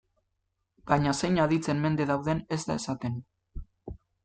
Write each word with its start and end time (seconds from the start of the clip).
Baina 0.91 1.13
zein 1.19 1.37
aditzen 1.43 1.85
mende 1.85 2.09
dauden 2.13 2.43
ez 2.59 2.61
da 2.71 2.81
esaten. 2.83 3.23